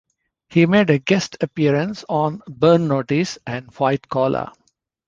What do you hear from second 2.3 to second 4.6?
"Burn Notice" and "White Collar".